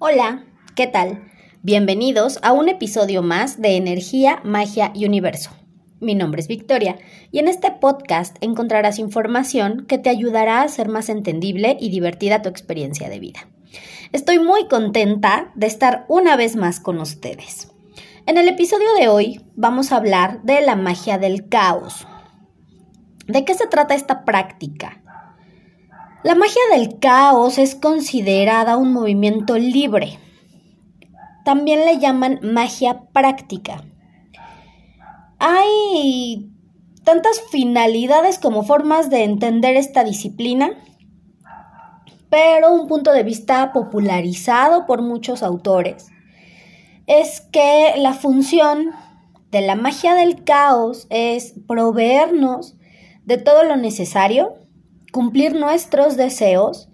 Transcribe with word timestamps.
Hola, 0.00 0.44
¿qué 0.74 0.88
tal? 0.88 1.30
Bienvenidos 1.62 2.40
a 2.42 2.52
un 2.52 2.68
episodio 2.68 3.22
más 3.22 3.62
de 3.62 3.76
Energía, 3.76 4.40
Magia 4.42 4.90
y 4.92 5.06
Universo. 5.06 5.50
Mi 6.00 6.16
nombre 6.16 6.40
es 6.40 6.48
Victoria 6.48 6.98
y 7.30 7.38
en 7.38 7.46
este 7.46 7.70
podcast 7.70 8.36
encontrarás 8.40 8.98
información 8.98 9.86
que 9.86 9.98
te 9.98 10.10
ayudará 10.10 10.58
a 10.58 10.64
hacer 10.64 10.88
más 10.88 11.08
entendible 11.08 11.76
y 11.78 11.90
divertida 11.90 12.42
tu 12.42 12.48
experiencia 12.48 13.08
de 13.08 13.20
vida. 13.20 13.48
Estoy 14.10 14.40
muy 14.40 14.66
contenta 14.66 15.52
de 15.54 15.68
estar 15.68 16.06
una 16.08 16.34
vez 16.34 16.56
más 16.56 16.80
con 16.80 16.98
ustedes. 16.98 17.68
En 18.26 18.36
el 18.36 18.48
episodio 18.48 18.92
de 18.98 19.06
hoy 19.06 19.42
vamos 19.54 19.92
a 19.92 19.96
hablar 19.96 20.42
de 20.42 20.60
la 20.60 20.74
magia 20.74 21.18
del 21.18 21.48
caos. 21.48 22.04
¿De 23.28 23.44
qué 23.44 23.54
se 23.54 23.68
trata 23.68 23.94
esta 23.94 24.24
práctica? 24.24 25.03
La 26.24 26.34
magia 26.34 26.62
del 26.72 26.98
caos 27.00 27.58
es 27.58 27.74
considerada 27.74 28.78
un 28.78 28.94
movimiento 28.94 29.58
libre. 29.58 30.18
También 31.44 31.84
le 31.84 31.98
llaman 31.98 32.38
magia 32.42 33.02
práctica. 33.12 33.84
Hay 35.38 36.50
tantas 37.04 37.42
finalidades 37.50 38.38
como 38.38 38.62
formas 38.62 39.10
de 39.10 39.24
entender 39.24 39.76
esta 39.76 40.02
disciplina, 40.02 40.70
pero 42.30 42.72
un 42.72 42.88
punto 42.88 43.12
de 43.12 43.22
vista 43.22 43.74
popularizado 43.74 44.86
por 44.86 45.02
muchos 45.02 45.42
autores 45.42 46.06
es 47.06 47.42
que 47.52 47.92
la 47.98 48.14
función 48.14 48.92
de 49.50 49.60
la 49.60 49.74
magia 49.74 50.14
del 50.14 50.42
caos 50.42 51.06
es 51.10 51.52
proveernos 51.68 52.76
de 53.26 53.36
todo 53.36 53.64
lo 53.64 53.76
necesario 53.76 54.63
cumplir 55.14 55.54
nuestros 55.54 56.16
deseos 56.16 56.88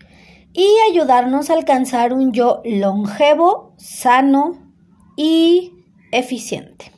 y 0.53 0.67
ayudarnos 0.91 1.49
a 1.49 1.55
alcanzar 1.55 2.13
un 2.13 2.33
yo 2.33 2.61
longevo, 2.67 3.75
sano 3.79 4.59
y 5.17 5.73
eficiente. 6.13 6.93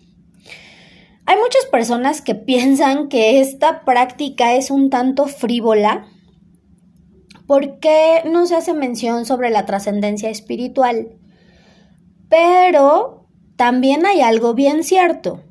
Hay 1.25 1.37
muchas 1.37 1.65
personas 1.71 2.23
que 2.23 2.35
piensan 2.35 3.09
que 3.09 3.41
esta 3.41 3.85
práctica 3.85 4.55
es 4.55 4.73
un 4.73 4.91
tanto 4.91 5.27
frívola 5.27 6.09
porque 7.47 8.23
no 8.25 8.47
se 8.47 8.57
hace 8.57 8.75
mención 8.75 9.25
sobre 9.25 9.51
la 9.51 9.65
trascendencia 9.65 10.29
espiritual. 10.29 11.21
Pero 12.29 13.29
también 13.55 14.07
hay 14.07 14.23
algo 14.23 14.55
bien 14.55 14.83
cierto. 14.83 15.45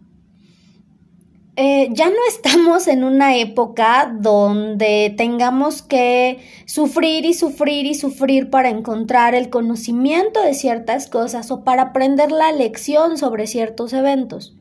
Eh, 1.58 1.90
ya 1.92 2.10
no 2.10 2.16
estamos 2.30 2.88
en 2.88 3.04
una 3.04 3.36
época 3.36 4.16
donde 4.18 5.14
tengamos 5.18 5.82
que 5.82 6.40
sufrir 6.66 7.26
y 7.26 7.34
sufrir 7.34 7.86
y 7.86 7.94
sufrir 7.94 8.50
para 8.50 8.70
encontrar 8.70 9.36
el 9.36 9.50
conocimiento 9.50 10.42
de 10.42 10.54
ciertas 10.54 11.08
cosas 11.08 11.52
o 11.52 11.64
para 11.64 11.84
aprender 11.84 12.32
la 12.32 12.54
lección 12.54 13.18
sobre 13.18 13.48
ciertos 13.48 13.92
eventos. 13.92 14.56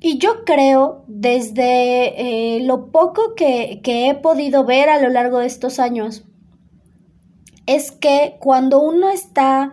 Y 0.00 0.18
yo 0.18 0.44
creo, 0.44 1.04
desde 1.06 2.56
eh, 2.56 2.60
lo 2.60 2.90
poco 2.90 3.34
que, 3.36 3.80
que 3.82 4.08
he 4.08 4.14
podido 4.14 4.64
ver 4.64 4.90
a 4.90 5.00
lo 5.00 5.08
largo 5.08 5.38
de 5.38 5.46
estos 5.46 5.78
años, 5.78 6.24
es 7.66 7.92
que 7.92 8.36
cuando 8.40 8.82
uno 8.82 9.08
está 9.10 9.72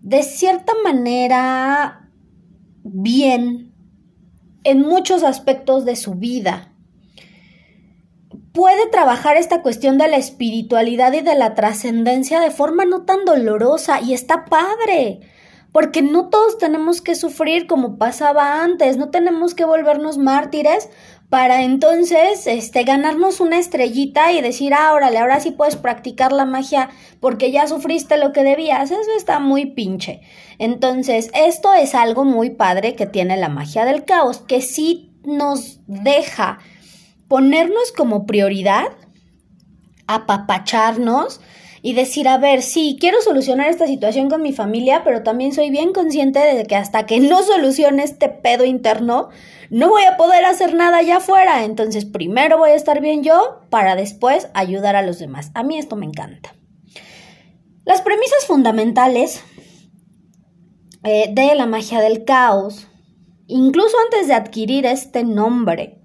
de 0.00 0.22
cierta 0.22 0.72
manera 0.82 2.08
bien 2.84 3.73
en 4.64 4.80
muchos 4.80 5.22
aspectos 5.22 5.84
de 5.84 5.96
su 5.96 6.14
vida. 6.14 6.72
Puede 8.52 8.88
trabajar 8.90 9.36
esta 9.36 9.62
cuestión 9.62 9.98
de 9.98 10.08
la 10.08 10.16
espiritualidad 10.16 11.12
y 11.12 11.20
de 11.20 11.34
la 11.34 11.54
trascendencia 11.54 12.40
de 12.40 12.50
forma 12.50 12.84
no 12.84 13.02
tan 13.02 13.24
dolorosa 13.24 14.00
y 14.00 14.14
está 14.14 14.44
padre, 14.46 15.20
porque 15.72 16.02
no 16.02 16.28
todos 16.28 16.58
tenemos 16.58 17.00
que 17.02 17.16
sufrir 17.16 17.66
como 17.66 17.98
pasaba 17.98 18.62
antes, 18.62 18.96
no 18.96 19.10
tenemos 19.10 19.54
que 19.54 19.64
volvernos 19.64 20.18
mártires 20.18 20.88
para 21.34 21.64
entonces 21.64 22.46
este, 22.46 22.84
ganarnos 22.84 23.40
una 23.40 23.58
estrellita 23.58 24.30
y 24.30 24.40
decir, 24.40 24.72
ah, 24.72 24.92
órale, 24.92 25.18
ahora 25.18 25.40
sí 25.40 25.50
puedes 25.50 25.74
practicar 25.74 26.30
la 26.30 26.44
magia 26.44 26.90
porque 27.18 27.50
ya 27.50 27.66
sufriste 27.66 28.18
lo 28.18 28.32
que 28.32 28.44
debías. 28.44 28.92
Eso 28.92 29.10
está 29.16 29.40
muy 29.40 29.66
pinche. 29.66 30.20
Entonces, 30.60 31.32
esto 31.34 31.74
es 31.74 31.96
algo 31.96 32.22
muy 32.22 32.50
padre 32.50 32.94
que 32.94 33.06
tiene 33.06 33.36
la 33.36 33.48
magia 33.48 33.84
del 33.84 34.04
caos, 34.04 34.42
que 34.46 34.62
sí 34.62 35.10
nos 35.24 35.80
deja 35.88 36.60
ponernos 37.26 37.90
como 37.90 38.26
prioridad, 38.26 38.92
apapacharnos 40.06 41.40
y 41.86 41.92
decir, 41.92 42.28
a 42.28 42.38
ver, 42.38 42.62
sí, 42.62 42.96
quiero 42.98 43.20
solucionar 43.20 43.68
esta 43.68 43.86
situación 43.86 44.30
con 44.30 44.40
mi 44.40 44.54
familia, 44.54 45.02
pero 45.04 45.22
también 45.22 45.52
soy 45.52 45.68
bien 45.68 45.92
consciente 45.92 46.38
de 46.38 46.64
que 46.64 46.76
hasta 46.76 47.04
que 47.04 47.20
no 47.20 47.42
solucione 47.42 48.02
este 48.02 48.30
pedo 48.30 48.64
interno, 48.64 49.28
no 49.68 49.90
voy 49.90 50.04
a 50.04 50.16
poder 50.16 50.46
hacer 50.46 50.72
nada 50.72 50.96
allá 50.96 51.18
afuera. 51.18 51.62
Entonces, 51.62 52.06
primero 52.06 52.56
voy 52.56 52.70
a 52.70 52.74
estar 52.74 53.02
bien 53.02 53.22
yo 53.22 53.60
para 53.68 53.96
después 53.96 54.48
ayudar 54.54 54.96
a 54.96 55.02
los 55.02 55.18
demás. 55.18 55.50
A 55.52 55.62
mí 55.62 55.76
esto 55.76 55.94
me 55.94 56.06
encanta. 56.06 56.54
Las 57.84 58.00
premisas 58.00 58.46
fundamentales 58.46 59.44
eh, 61.02 61.26
de 61.34 61.54
la 61.54 61.66
magia 61.66 62.00
del 62.00 62.24
caos, 62.24 62.88
incluso 63.46 63.94
antes 64.06 64.26
de 64.26 64.32
adquirir 64.32 64.86
este 64.86 65.22
nombre, 65.22 65.98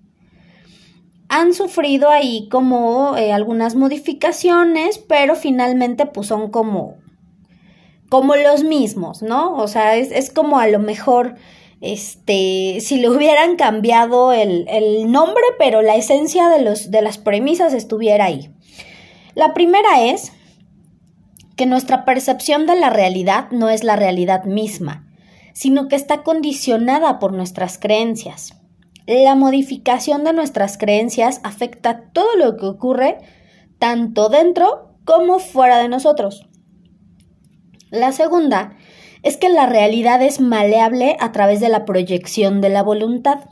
han 1.29 1.53
sufrido 1.53 2.09
ahí 2.09 2.49
como 2.49 3.15
eh, 3.15 3.31
algunas 3.31 3.75
modificaciones, 3.75 4.97
pero 4.97 5.35
finalmente 5.35 6.07
pues 6.07 6.27
son 6.27 6.49
como, 6.49 6.97
como 8.09 8.35
los 8.35 8.63
mismos, 8.63 9.21
¿no? 9.21 9.55
O 9.55 9.67
sea, 9.67 9.95
es, 9.95 10.31
como 10.31 10.59
a 10.59 10.67
lo 10.67 10.79
mejor, 10.79 11.35
este, 11.81 12.79
si 12.81 12.99
le 12.99 13.09
hubieran 13.09 13.55
cambiado 13.55 14.33
el, 14.33 14.67
el 14.67 15.11
nombre, 15.11 15.43
pero 15.59 15.83
la 15.83 15.95
esencia 15.95 16.49
de, 16.49 16.63
los, 16.63 16.89
de 16.89 17.03
las 17.03 17.19
premisas 17.19 17.73
estuviera 17.73 18.25
ahí. 18.25 18.49
La 19.35 19.53
primera 19.53 20.01
es 20.01 20.33
que 21.55 21.67
nuestra 21.67 22.05
percepción 22.05 22.65
de 22.65 22.75
la 22.75 22.89
realidad 22.89 23.51
no 23.51 23.69
es 23.69 23.83
la 23.83 23.95
realidad 23.95 24.45
misma, 24.45 25.07
sino 25.53 25.87
que 25.87 25.95
está 25.95 26.23
condicionada 26.23 27.19
por 27.19 27.33
nuestras 27.33 27.77
creencias. 27.77 28.58
La 29.09 29.33
modificación 29.33 30.23
de 30.23 30.33
nuestras 30.33 30.77
creencias 30.77 31.41
afecta 31.43 32.11
todo 32.13 32.35
lo 32.35 32.57
que 32.57 32.67
ocurre 32.67 33.17
tanto 33.79 34.29
dentro 34.29 34.93
como 35.03 35.39
fuera 35.39 35.79
de 35.79 35.89
nosotros. 35.89 36.47
La 37.89 38.11
segunda 38.11 38.77
es 39.23 39.35
que 39.37 39.49
la 39.49 39.65
realidad 39.65 40.21
es 40.21 40.39
maleable 40.39 41.17
a 41.19 41.31
través 41.31 41.59
de 41.59 41.69
la 41.69 41.85
proyección 41.85 42.61
de 42.61 42.69
la 42.69 42.83
voluntad. 42.83 43.45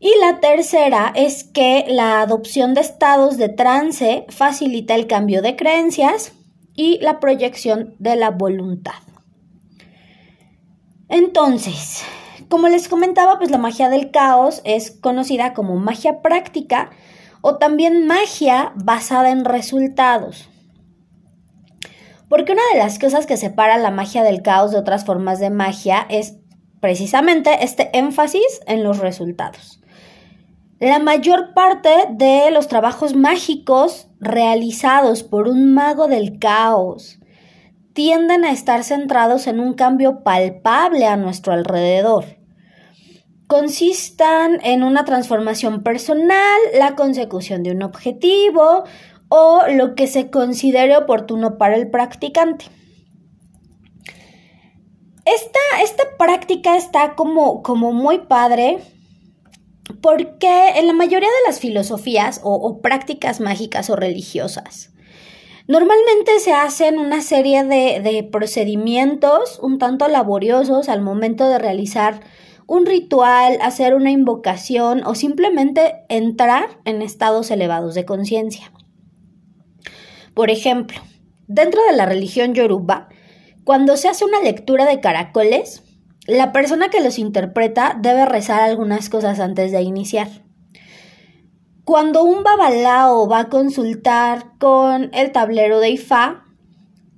Y 0.00 0.12
la 0.20 0.38
tercera 0.40 1.14
es 1.16 1.42
que 1.42 1.86
la 1.88 2.20
adopción 2.20 2.74
de 2.74 2.82
estados 2.82 3.38
de 3.38 3.48
trance 3.48 4.26
facilita 4.28 4.96
el 4.96 5.06
cambio 5.06 5.40
de 5.40 5.56
creencias 5.56 6.34
y 6.74 6.98
la 6.98 7.20
proyección 7.20 7.94
de 7.98 8.16
la 8.16 8.28
voluntad. 8.28 9.00
Entonces, 11.08 12.04
como 12.50 12.68
les 12.68 12.88
comentaba, 12.88 13.38
pues 13.38 13.50
la 13.52 13.58
magia 13.58 13.88
del 13.88 14.10
caos 14.10 14.60
es 14.64 14.90
conocida 14.90 15.54
como 15.54 15.76
magia 15.76 16.20
práctica 16.20 16.90
o 17.42 17.56
también 17.58 18.08
magia 18.08 18.72
basada 18.74 19.30
en 19.30 19.44
resultados. 19.44 20.48
Porque 22.28 22.52
una 22.52 22.62
de 22.72 22.78
las 22.80 22.98
cosas 22.98 23.26
que 23.26 23.36
separa 23.36 23.78
la 23.78 23.92
magia 23.92 24.24
del 24.24 24.42
caos 24.42 24.72
de 24.72 24.78
otras 24.78 25.04
formas 25.04 25.38
de 25.38 25.50
magia 25.50 26.06
es 26.10 26.38
precisamente 26.80 27.64
este 27.64 27.96
énfasis 27.96 28.60
en 28.66 28.82
los 28.82 28.98
resultados. 28.98 29.80
La 30.80 30.98
mayor 30.98 31.54
parte 31.54 31.90
de 32.10 32.50
los 32.50 32.66
trabajos 32.66 33.14
mágicos 33.14 34.08
realizados 34.18 35.22
por 35.22 35.46
un 35.46 35.72
mago 35.72 36.08
del 36.08 36.40
caos 36.40 37.20
tienden 37.92 38.44
a 38.44 38.50
estar 38.50 38.82
centrados 38.82 39.46
en 39.46 39.60
un 39.60 39.74
cambio 39.74 40.24
palpable 40.24 41.06
a 41.06 41.16
nuestro 41.16 41.52
alrededor 41.52 42.39
consistan 43.50 44.60
en 44.62 44.84
una 44.84 45.04
transformación 45.04 45.82
personal, 45.82 46.60
la 46.78 46.94
consecución 46.94 47.64
de 47.64 47.72
un 47.72 47.82
objetivo 47.82 48.84
o 49.28 49.62
lo 49.68 49.96
que 49.96 50.06
se 50.06 50.30
considere 50.30 50.96
oportuno 50.96 51.58
para 51.58 51.74
el 51.74 51.90
practicante. 51.90 52.66
Esta, 55.24 55.58
esta 55.82 56.04
práctica 56.16 56.76
está 56.76 57.16
como, 57.16 57.64
como, 57.64 57.92
muy 57.92 58.20
padre 58.20 58.78
porque 60.00 60.68
en 60.76 60.86
la 60.86 60.92
mayoría 60.92 61.28
de 61.28 61.48
las 61.48 61.58
filosofías 61.58 62.40
o, 62.44 62.80
prácticas 62.80 63.40
mágicas 63.40 63.90
o 63.90 63.96
religiosas, 63.96 64.90
Normalmente 65.66 66.40
se 66.40 66.52
hacen 66.52 66.98
una 66.98 67.20
serie 67.20 67.62
de, 67.62 68.00
de, 68.00 68.24
procedimientos 68.24 69.60
un 69.62 69.78
tanto 69.78 70.08
laboriosos 70.08 70.88
al 70.88 71.00
momento 71.00 71.48
de 71.48 71.60
realizar 71.60 72.22
un 72.70 72.86
ritual, 72.86 73.58
hacer 73.62 73.96
una 73.96 74.12
invocación 74.12 75.02
o 75.04 75.16
simplemente 75.16 76.04
entrar 76.08 76.78
en 76.84 77.02
estados 77.02 77.50
elevados 77.50 77.96
de 77.96 78.04
conciencia. 78.04 78.70
Por 80.34 80.50
ejemplo, 80.50 81.00
dentro 81.48 81.80
de 81.84 81.96
la 81.96 82.06
religión 82.06 82.54
yoruba, 82.54 83.08
Cuando 83.64 83.96
se 83.96 84.08
hace 84.08 84.24
una 84.24 84.40
lectura 84.40 84.86
de 84.86 85.00
caracoles, 85.00 85.82
la 86.28 86.52
persona 86.52 86.90
que 86.90 87.00
los 87.00 87.18
interpreta 87.18 87.98
debe 88.00 88.24
rezar 88.24 88.60
algunas 88.60 89.10
cosas 89.10 89.40
antes 89.40 89.72
de 89.72 89.82
iniciar. 89.82 90.28
Cuando 91.84 92.22
un 92.22 92.44
babalao 92.44 93.28
va 93.28 93.40
a 93.40 93.48
consultar 93.48 94.56
con 94.58 95.10
el 95.12 95.32
tablero 95.32 95.80
de 95.80 95.90
Ifá, 95.90 96.44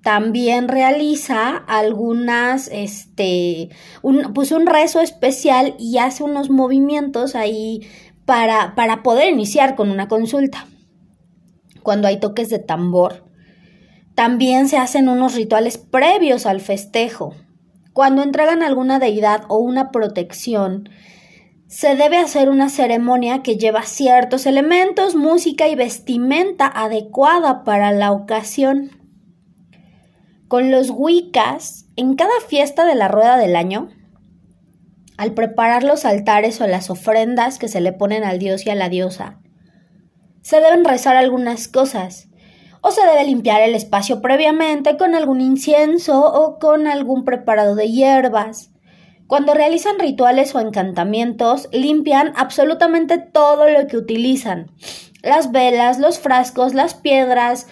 también 0.03 0.69
realiza 0.69 1.57
algunas, 1.57 2.69
este, 2.73 3.71
un, 4.03 4.33
pues 4.35 4.51
un 4.51 4.67
rezo 4.67 5.01
especial 5.01 5.75
y 5.79 5.99
hace 5.99 6.25
unos 6.25 6.51
movimientos 6.51 7.35
ahí 7.37 7.87
para, 8.25 8.75
para 8.75 9.03
poder 9.03 9.33
iniciar 9.33 9.77
con 9.77 9.91
una 9.91 10.09
consulta. 10.09 10.67
Cuando 11.83 12.09
hay 12.09 12.19
toques 12.19 12.49
de 12.49 12.59
tambor, 12.59 13.25
también 14.15 14.69
se 14.69 14.77
hacen 14.77 15.09
unos 15.09 15.35
rituales 15.35 15.79
previos 15.79 16.47
al 16.47 16.61
festejo. 16.61 17.35
Cuando 17.93 18.23
entregan 18.23 18.63
alguna 18.63 18.99
deidad 18.99 19.45
o 19.49 19.59
una 19.59 19.91
protección, 19.91 20.89
se 21.69 21.97
debe 21.97 22.19
hacer 22.19 22.49
una 22.49 22.69
ceremonia 22.69 23.43
que 23.43 23.57
lleva 23.57 23.83
ciertos 23.85 24.47
elementos, 24.47 25.15
música 25.15 25.69
y 25.69 25.75
vestimenta 25.75 26.67
adecuada 26.67 27.65
para 27.65 27.93
la 27.93 28.13
ocasión. 28.13 29.02
Con 30.53 30.71
los 30.71 30.91
Wiccas, 30.91 31.87
en 31.97 32.15
cada 32.15 32.39
fiesta 32.47 32.85
de 32.85 32.95
la 32.95 33.09
rueda 33.09 33.39
del 33.39 33.57
año, 33.57 33.89
al 35.17 35.33
preparar 35.33 35.83
los 35.83 36.05
altares 36.05 36.61
o 36.61 36.67
las 36.67 36.91
ofrendas 36.91 37.59
que 37.59 37.69
se 37.69 37.81
le 37.81 37.95
ponen 37.95 38.23
al 38.23 38.39
dios 38.39 38.67
y 38.67 38.69
a 38.69 38.75
la 38.75 38.91
diosa, 38.91 39.41
se 40.43 40.61
deben 40.61 40.85
rezar 40.85 41.17
algunas 41.17 41.69
cosas, 41.69 42.29
o 42.83 42.91
se 42.91 43.01
debe 43.01 43.25
limpiar 43.25 43.63
el 43.63 43.75
espacio 43.75 44.21
previamente 44.21 44.99
con 44.99 45.15
algún 45.15 45.41
incienso 45.41 46.23
o 46.23 46.59
con 46.59 46.87
algún 46.87 47.25
preparado 47.25 47.75
de 47.75 47.91
hierbas. 47.91 48.73
Cuando 49.27 49.55
realizan 49.55 49.99
rituales 49.99 50.55
o 50.55 50.61
encantamientos, 50.61 51.71
limpian 51.73 52.35
absolutamente 52.37 53.17
todo 53.17 53.71
lo 53.71 53.87
que 53.87 53.97
utilizan. 53.97 54.71
Las 55.23 55.51
velas, 55.51 55.99
los 55.99 56.19
frascos, 56.19 56.75
las 56.75 56.93
piedras. 56.93 57.69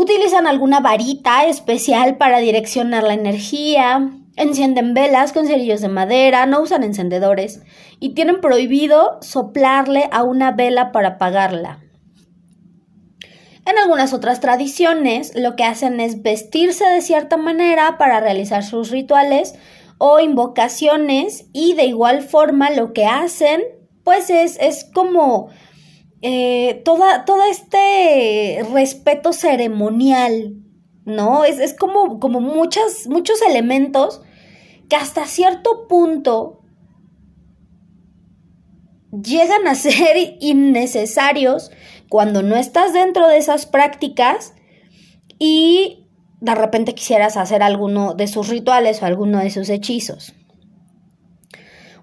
Utilizan 0.00 0.46
alguna 0.46 0.78
varita 0.78 1.46
especial 1.46 2.18
para 2.18 2.38
direccionar 2.38 3.02
la 3.02 3.14
energía. 3.14 4.12
Encienden 4.36 4.94
velas 4.94 5.32
con 5.32 5.48
cerillos 5.48 5.80
de 5.80 5.88
madera, 5.88 6.46
no 6.46 6.60
usan 6.60 6.84
encendedores 6.84 7.62
y 7.98 8.10
tienen 8.10 8.40
prohibido 8.40 9.18
soplarle 9.22 10.08
a 10.12 10.22
una 10.22 10.52
vela 10.52 10.92
para 10.92 11.08
apagarla. 11.08 11.80
En 13.66 13.76
algunas 13.76 14.12
otras 14.12 14.38
tradiciones, 14.38 15.32
lo 15.34 15.56
que 15.56 15.64
hacen 15.64 15.98
es 15.98 16.22
vestirse 16.22 16.84
de 16.84 17.00
cierta 17.00 17.36
manera 17.36 17.98
para 17.98 18.20
realizar 18.20 18.62
sus 18.62 18.92
rituales 18.92 19.56
o 19.98 20.20
invocaciones 20.20 21.46
y 21.52 21.74
de 21.74 21.86
igual 21.86 22.22
forma 22.22 22.70
lo 22.70 22.92
que 22.92 23.06
hacen 23.06 23.62
pues 24.04 24.30
es, 24.30 24.58
es 24.60 24.84
como 24.94 25.50
eh, 26.22 26.82
toda, 26.84 27.24
todo 27.24 27.42
este 27.48 28.64
respeto 28.72 29.32
ceremonial, 29.32 30.56
¿no? 31.04 31.44
Es, 31.44 31.58
es 31.58 31.74
como, 31.74 32.18
como 32.18 32.40
muchas, 32.40 33.06
muchos 33.06 33.40
elementos 33.42 34.22
que 34.88 34.96
hasta 34.96 35.26
cierto 35.26 35.86
punto 35.88 36.62
llegan 39.12 39.66
a 39.68 39.74
ser 39.76 40.16
innecesarios 40.40 41.70
cuando 42.08 42.42
no 42.42 42.56
estás 42.56 42.92
dentro 42.92 43.28
de 43.28 43.36
esas 43.36 43.66
prácticas 43.66 44.54
y 45.38 46.06
de 46.40 46.54
repente 46.54 46.94
quisieras 46.94 47.36
hacer 47.36 47.62
alguno 47.62 48.14
de 48.14 48.26
sus 48.26 48.48
rituales 48.48 49.02
o 49.02 49.06
alguno 49.06 49.38
de 49.38 49.50
sus 49.50 49.68
hechizos. 49.68 50.34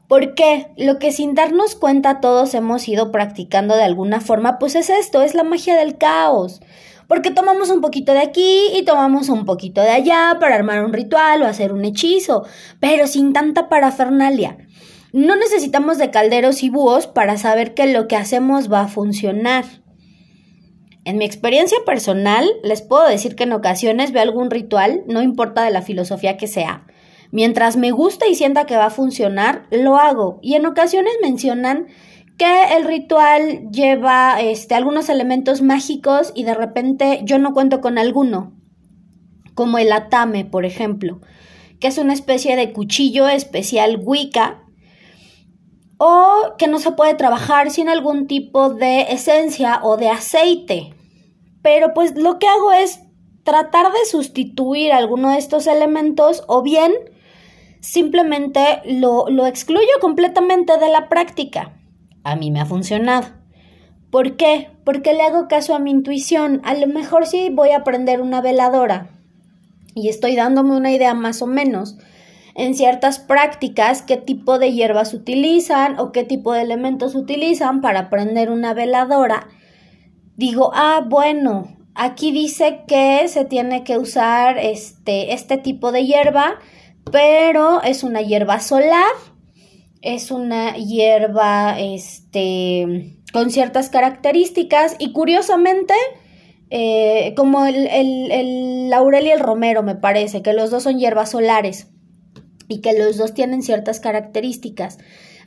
¿Por 0.07 0.35
qué? 0.35 0.67
Lo 0.77 0.99
que 0.99 1.11
sin 1.11 1.33
darnos 1.33 1.75
cuenta 1.75 2.19
todos 2.19 2.53
hemos 2.53 2.87
ido 2.87 3.11
practicando 3.11 3.75
de 3.75 3.83
alguna 3.83 4.21
forma, 4.21 4.59
pues 4.59 4.75
es 4.75 4.91
esto, 4.91 5.23
es 5.23 5.33
la 5.33 5.43
magia 5.43 5.75
del 5.75 5.97
caos. 5.97 6.61
Porque 7.07 7.31
tomamos 7.31 7.69
un 7.71 7.81
poquito 7.81 8.13
de 8.13 8.19
aquí 8.19 8.67
y 8.75 8.83
tomamos 8.83 9.29
un 9.29 9.45
poquito 9.45 9.81
de 9.81 9.89
allá 9.89 10.37
para 10.39 10.55
armar 10.55 10.85
un 10.85 10.93
ritual 10.93 11.41
o 11.41 11.47
hacer 11.47 11.73
un 11.73 11.85
hechizo, 11.85 12.45
pero 12.79 13.07
sin 13.07 13.33
tanta 13.33 13.67
parafernalia. 13.67 14.57
No 15.11 15.35
necesitamos 15.35 15.97
de 15.97 16.11
calderos 16.11 16.61
y 16.61 16.69
búhos 16.69 17.07
para 17.07 17.37
saber 17.37 17.73
que 17.73 17.87
lo 17.87 18.07
que 18.07 18.15
hacemos 18.15 18.71
va 18.71 18.81
a 18.81 18.87
funcionar. 18.87 19.65
En 21.03 21.17
mi 21.17 21.25
experiencia 21.25 21.77
personal, 21.85 22.47
les 22.63 22.81
puedo 22.81 23.07
decir 23.07 23.35
que 23.35 23.43
en 23.43 23.53
ocasiones 23.53 24.11
veo 24.11 24.23
algún 24.23 24.51
ritual, 24.51 25.03
no 25.07 25.21
importa 25.21 25.63
de 25.63 25.71
la 25.71 25.81
filosofía 25.81 26.37
que 26.37 26.47
sea. 26.47 26.85
Mientras 27.35 27.75
me 27.75 27.91
gusta 27.91 28.29
y 28.29 28.35
sienta 28.35 28.65
que 28.65 28.77
va 28.77 28.85
a 28.85 28.89
funcionar, 28.89 29.67
lo 29.69 29.97
hago. 29.97 30.39
Y 30.41 30.55
en 30.55 30.65
ocasiones 30.65 31.11
mencionan 31.21 31.87
que 32.37 32.77
el 32.77 32.85
ritual 32.85 33.69
lleva 33.71 34.39
este, 34.39 34.73
algunos 34.73 35.09
elementos 35.09 35.61
mágicos 35.61 36.31
y 36.33 36.45
de 36.45 36.53
repente 36.53 37.19
yo 37.25 37.37
no 37.37 37.53
cuento 37.53 37.81
con 37.81 37.97
alguno, 37.97 38.53
como 39.53 39.79
el 39.79 39.91
atame, 39.91 40.45
por 40.45 40.63
ejemplo, 40.63 41.19
que 41.81 41.87
es 41.87 41.97
una 41.97 42.13
especie 42.13 42.55
de 42.55 42.71
cuchillo 42.71 43.27
especial 43.27 43.99
Wicca 44.01 44.63
o 45.97 46.55
que 46.57 46.67
no 46.67 46.79
se 46.79 46.93
puede 46.93 47.15
trabajar 47.15 47.69
sin 47.69 47.89
algún 47.89 48.27
tipo 48.27 48.69
de 48.69 49.11
esencia 49.11 49.81
o 49.83 49.97
de 49.97 50.07
aceite. 50.07 50.95
Pero 51.61 51.93
pues 51.93 52.15
lo 52.15 52.39
que 52.39 52.47
hago 52.47 52.71
es 52.71 53.01
tratar 53.43 53.91
de 53.91 54.05
sustituir 54.09 54.93
alguno 54.93 55.31
de 55.31 55.37
estos 55.37 55.67
elementos 55.67 56.41
o 56.47 56.61
bien 56.61 56.93
simplemente 57.85 58.81
lo, 58.85 59.29
lo 59.29 59.45
excluyo 59.45 59.99
completamente 60.01 60.77
de 60.77 60.89
la 60.89 61.07
práctica. 61.09 61.73
A 62.23 62.35
mí 62.35 62.51
me 62.51 62.59
ha 62.59 62.65
funcionado. 62.65 63.27
¿Por 64.09 64.35
qué? 64.37 64.69
Porque 64.83 65.13
le 65.13 65.23
hago 65.23 65.47
caso 65.47 65.75
a 65.75 65.79
mi 65.79 65.91
intuición. 65.91 66.61
A 66.63 66.73
lo 66.73 66.87
mejor 66.87 67.25
sí 67.25 67.49
voy 67.51 67.69
a 67.69 67.77
aprender 67.77 68.21
una 68.21 68.41
veladora 68.41 69.09
y 69.93 70.09
estoy 70.09 70.35
dándome 70.35 70.75
una 70.75 70.91
idea 70.91 71.13
más 71.13 71.41
o 71.41 71.47
menos 71.47 71.97
en 72.55 72.73
ciertas 72.73 73.19
prácticas 73.19 74.01
qué 74.01 74.17
tipo 74.17 74.59
de 74.59 74.71
hierbas 74.71 75.13
utilizan 75.13 75.99
o 75.99 76.11
qué 76.11 76.23
tipo 76.23 76.53
de 76.53 76.61
elementos 76.61 77.15
utilizan 77.15 77.81
para 77.81 78.09
prender 78.09 78.49
una 78.49 78.73
veladora, 78.73 79.47
digo, 80.37 80.71
ah, 80.73 81.05
bueno, 81.05 81.75
aquí 81.95 82.31
dice 82.31 82.83
que 82.87 83.27
se 83.27 83.43
tiene 83.45 83.83
que 83.83 83.97
usar 83.97 84.57
este, 84.57 85.33
este 85.33 85.57
tipo 85.57 85.91
de 85.91 86.05
hierba, 86.05 86.59
pero 87.11 87.81
es 87.83 88.03
una 88.03 88.21
hierba 88.21 88.59
solar, 88.59 89.13
es 90.01 90.31
una 90.31 90.75
hierba 90.75 91.79
este, 91.79 93.17
con 93.33 93.51
ciertas 93.51 93.89
características 93.89 94.95
y 94.99 95.11
curiosamente, 95.13 95.93
eh, 96.69 97.33
como 97.35 97.65
el, 97.65 97.87
el, 97.87 98.31
el 98.31 98.89
laurel 98.89 99.27
y 99.27 99.31
el 99.31 99.39
romero 99.39 99.83
me 99.83 99.95
parece, 99.95 100.41
que 100.41 100.53
los 100.53 100.71
dos 100.71 100.83
son 100.83 100.99
hierbas 100.99 101.31
solares 101.31 101.87
y 102.67 102.81
que 102.81 102.97
los 102.97 103.17
dos 103.17 103.33
tienen 103.33 103.61
ciertas 103.61 103.99
características. 103.99 104.97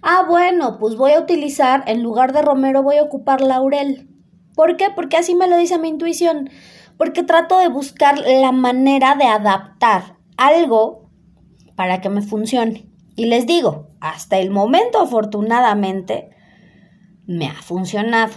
Ah, 0.03 0.25
bueno, 0.29 0.79
pues 0.79 0.97
voy 0.97 1.13
a 1.13 1.21
utilizar, 1.21 1.85
en 1.87 2.03
lugar 2.03 2.33
de 2.33 2.43
romero, 2.43 2.83
voy 2.83 2.97
a 2.97 3.03
ocupar 3.03 3.41
laurel. 3.41 4.09
¿Por 4.55 4.77
qué? 4.77 4.87
Porque 4.95 5.17
así 5.17 5.35
me 5.35 5.49
lo 5.49 5.57
dice 5.57 5.79
mi 5.79 5.89
intuición. 5.89 6.51
Porque 6.97 7.23
trato 7.23 7.59
de 7.59 7.69
buscar 7.69 8.19
la 8.19 8.53
manera 8.53 9.15
de 9.17 9.25
adaptar 9.25 10.17
algo 10.37 11.08
para 11.79 12.01
que 12.01 12.09
me 12.09 12.23
funcione. 12.23 12.89
Y 13.15 13.27
les 13.27 13.47
digo, 13.47 13.87
hasta 14.01 14.39
el 14.39 14.51
momento, 14.51 15.01
afortunadamente, 15.01 16.31
me 17.25 17.47
ha 17.47 17.55
funcionado. 17.55 18.33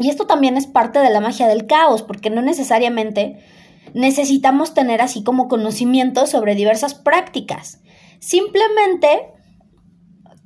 Y 0.00 0.10
esto 0.10 0.26
también 0.26 0.56
es 0.56 0.66
parte 0.66 0.98
de 0.98 1.10
la 1.10 1.20
magia 1.20 1.46
del 1.46 1.68
caos, 1.68 2.02
porque 2.02 2.28
no 2.28 2.42
necesariamente 2.42 3.38
necesitamos 3.94 4.74
tener 4.74 5.00
así 5.00 5.22
como 5.22 5.46
conocimiento 5.46 6.26
sobre 6.26 6.56
diversas 6.56 6.96
prácticas. 6.96 7.80
Simplemente, 8.18 9.28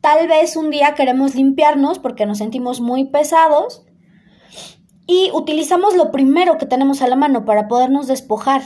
tal 0.02 0.28
vez 0.28 0.56
un 0.56 0.68
día 0.68 0.94
queremos 0.94 1.34
limpiarnos 1.34 1.98
porque 1.98 2.26
nos 2.26 2.36
sentimos 2.36 2.82
muy 2.82 3.06
pesados 3.06 3.86
y 5.06 5.30
utilizamos 5.32 5.96
lo 5.96 6.10
primero 6.10 6.58
que 6.58 6.66
tenemos 6.66 7.00
a 7.00 7.08
la 7.08 7.16
mano 7.16 7.46
para 7.46 7.66
podernos 7.66 8.08
despojar. 8.08 8.60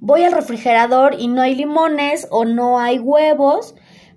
Voy 0.00 0.24
al 0.24 0.32
refrigerador 0.32 1.16
y 1.18 1.28
no 1.28 1.42
hay 1.42 1.54
limones 1.54 2.28
o 2.30 2.44
no 2.44 2.78
hay 2.78 2.98
huevos 2.98 3.74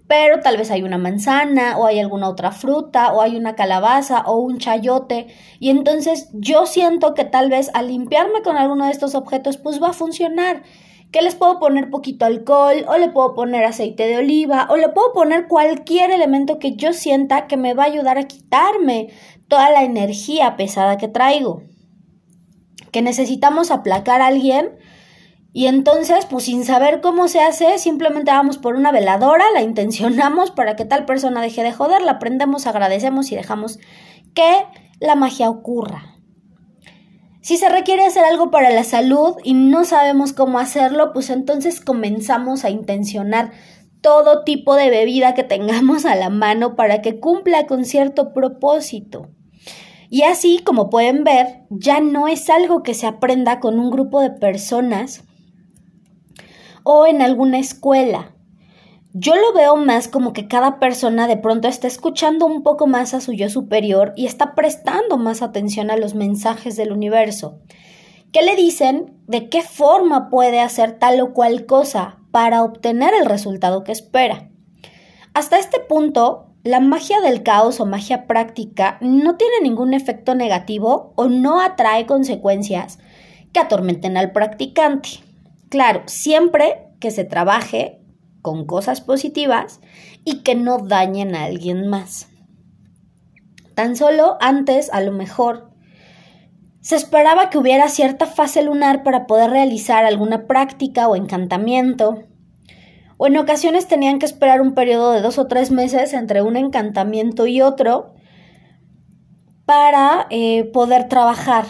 pero 0.09 0.39
tal 0.39 0.57
vez 0.57 0.71
hay 0.71 0.81
una 0.81 0.97
manzana 0.97 1.77
o 1.77 1.85
hay 1.85 1.99
alguna 1.99 2.29
otra 2.29 2.51
fruta 2.51 3.13
o 3.13 3.21
hay 3.21 3.37
una 3.37 3.53
calabaza 3.53 4.23
o 4.25 4.37
un 4.37 4.57
chayote 4.57 5.27
y 5.59 5.69
entonces 5.69 6.31
yo 6.33 6.65
siento 6.65 7.13
que 7.13 7.25
tal 7.25 7.51
vez 7.51 7.69
al 7.75 7.89
limpiarme 7.89 8.41
con 8.41 8.57
alguno 8.57 8.85
de 8.85 8.91
estos 8.91 9.13
objetos 9.13 9.57
pues 9.57 9.81
va 9.81 9.89
a 9.89 9.93
funcionar. 9.93 10.63
Que 11.11 11.21
les 11.21 11.35
puedo 11.35 11.59
poner 11.59 11.91
poquito 11.91 12.25
alcohol 12.25 12.85
o 12.87 12.97
le 12.97 13.09
puedo 13.09 13.35
poner 13.35 13.65
aceite 13.65 14.07
de 14.07 14.17
oliva 14.17 14.67
o 14.71 14.77
le 14.77 14.89
puedo 14.89 15.13
poner 15.13 15.47
cualquier 15.47 16.09
elemento 16.09 16.57
que 16.57 16.75
yo 16.75 16.93
sienta 16.93 17.45
que 17.45 17.57
me 17.57 17.75
va 17.75 17.83
a 17.83 17.87
ayudar 17.87 18.17
a 18.17 18.27
quitarme 18.27 19.09
toda 19.47 19.69
la 19.69 19.83
energía 19.83 20.55
pesada 20.55 20.97
que 20.97 21.07
traigo. 21.07 21.61
Que 22.91 23.03
necesitamos 23.03 23.69
aplacar 23.69 24.21
a 24.21 24.27
alguien 24.27 24.78
Y 25.51 25.65
entonces, 25.65 26.25
pues 26.29 26.45
sin 26.45 26.63
saber 26.63 27.01
cómo 27.01 27.27
se 27.27 27.41
hace, 27.41 27.79
simplemente 27.79 28.31
vamos 28.31 28.57
por 28.57 28.75
una 28.75 28.91
veladora, 28.91 29.45
la 29.53 29.61
intencionamos 29.61 30.51
para 30.51 30.75
que 30.75 30.85
tal 30.85 31.05
persona 31.05 31.41
deje 31.41 31.63
de 31.63 31.71
joder, 31.71 32.01
la 32.01 32.19
prendemos, 32.19 32.67
agradecemos 32.67 33.31
y 33.31 33.35
dejamos 33.35 33.79
que 34.35 34.65
la 34.99 35.15
magia 35.15 35.49
ocurra. 35.49 36.15
Si 37.41 37.57
se 37.57 37.69
requiere 37.69 38.05
hacer 38.05 38.25
algo 38.25 38.51
para 38.51 38.69
la 38.69 38.83
salud 38.83 39.37
y 39.43 39.53
no 39.53 39.85
sabemos 39.85 40.33
cómo 40.33 40.59
hacerlo, 40.59 41.13
pues 41.13 41.29
entonces 41.29 41.81
comenzamos 41.81 42.63
a 42.63 42.69
intencionar 42.69 43.51
todo 44.01 44.43
tipo 44.43 44.75
de 44.75 44.89
bebida 44.89 45.33
que 45.33 45.43
tengamos 45.43 46.05
a 46.05 46.15
la 46.15 46.29
mano 46.29 46.75
para 46.75 47.01
que 47.01 47.19
cumpla 47.19 47.65
con 47.65 47.85
cierto 47.85 48.33
propósito. 48.33 49.29
Y 50.11 50.23
así, 50.23 50.59
como 50.63 50.89
pueden 50.89 51.23
ver, 51.23 51.63
ya 51.69 52.01
no 52.01 52.27
es 52.27 52.49
algo 52.49 52.83
que 52.83 52.93
se 52.93 53.07
aprenda 53.07 53.59
con 53.59 53.79
un 53.79 53.89
grupo 53.89 54.21
de 54.21 54.31
personas 54.31 55.23
o 56.83 57.05
en 57.05 57.21
alguna 57.21 57.59
escuela. 57.59 58.33
Yo 59.13 59.35
lo 59.35 59.53
veo 59.53 59.75
más 59.75 60.07
como 60.07 60.33
que 60.33 60.47
cada 60.47 60.79
persona 60.79 61.27
de 61.27 61.35
pronto 61.35 61.67
está 61.67 61.87
escuchando 61.87 62.45
un 62.45 62.61
poco 62.61 62.85
más 62.85 63.13
a 63.15 63.21
su 63.21 63.33
yo 63.33 63.49
superior 63.49 64.13
y 64.15 64.27
está 64.27 64.53
prestando 64.53 65.17
más 65.17 65.41
atención 65.41 65.89
a 65.89 65.97
los 65.97 66.13
mensajes 66.13 66.75
del 66.75 66.91
universo. 66.91 67.59
¿Qué 68.31 68.43
le 68.43 68.55
dicen? 68.55 69.17
¿De 69.25 69.49
qué 69.49 69.63
forma 69.63 70.29
puede 70.29 70.59
hacer 70.59 70.99
tal 70.99 71.19
o 71.21 71.33
cual 71.33 71.65
cosa 71.65 72.19
para 72.29 72.63
obtener 72.63 73.15
el 73.19 73.25
resultado 73.25 73.83
que 73.83 73.91
espera? 73.91 74.51
Hasta 75.33 75.57
este 75.57 75.79
punto, 75.79 76.49
la 76.63 76.79
magia 76.79 77.19
del 77.21 77.41
caos 77.41 77.79
o 77.79 77.87
magia 77.87 78.27
práctica 78.27 78.99
no 79.01 79.37
tiene 79.37 79.61
ningún 79.63 79.95
efecto 79.95 80.35
negativo 80.35 81.13
o 81.15 81.27
no 81.27 81.61
atrae 81.61 82.05
consecuencias 82.05 82.99
que 83.53 83.59
atormenten 83.59 84.17
al 84.17 84.31
practicante. 84.31 85.28
Claro, 85.69 86.01
siempre 86.07 86.87
que 86.99 87.11
se 87.11 87.23
trabaje 87.23 88.01
con 88.41 88.65
cosas 88.65 89.01
positivas 89.01 89.79
y 90.25 90.41
que 90.41 90.55
no 90.55 90.79
dañen 90.79 91.35
a 91.35 91.45
alguien 91.45 91.87
más. 91.87 92.27
Tan 93.75 93.95
solo 93.95 94.37
antes, 94.41 94.89
a 94.91 95.01
lo 95.01 95.11
mejor, 95.11 95.69
se 96.81 96.95
esperaba 96.95 97.49
que 97.49 97.57
hubiera 97.57 97.87
cierta 97.87 98.25
fase 98.25 98.63
lunar 98.63 99.03
para 99.03 99.27
poder 99.27 99.51
realizar 99.51 100.05
alguna 100.05 100.47
práctica 100.47 101.07
o 101.07 101.15
encantamiento, 101.15 102.23
o 103.17 103.27
en 103.27 103.37
ocasiones 103.37 103.87
tenían 103.87 104.17
que 104.17 104.25
esperar 104.25 104.61
un 104.61 104.73
periodo 104.73 105.11
de 105.11 105.21
dos 105.21 105.37
o 105.37 105.47
tres 105.47 105.71
meses 105.71 106.13
entre 106.13 106.41
un 106.41 106.55
encantamiento 106.55 107.47
y 107.47 107.61
otro 107.61 108.13
para 109.65 110.25
eh, 110.29 110.63
poder 110.71 111.09
trabajar 111.09 111.65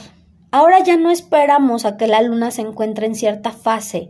Ahora 0.51 0.84
ya 0.84 0.98
no 0.98 1.12
esperamos 1.12 1.86
a 1.86 1.96
que 1.96 2.08
la 2.08 2.22
luna 2.22 2.50
se 2.50 2.62
encuentre 2.62 3.06
en 3.06 3.13
cierta 3.13 3.51
fase, 3.51 4.10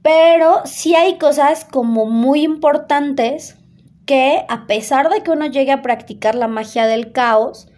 pero 0.00 0.62
sí 0.64 0.94
hay 0.94 1.18
cosas 1.18 1.66
como 1.66 2.06
muy 2.06 2.42
importantes 2.42 3.58
que 4.06 4.44
a 4.48 4.66
pesar 4.66 5.10
de 5.10 5.22
que 5.22 5.30
uno 5.30 5.46
llegue 5.46 5.72
a 5.72 5.82
practicar 5.82 6.34
la 6.34 6.48
magia 6.48 6.86
del 6.86 7.12
caos, 7.12 7.68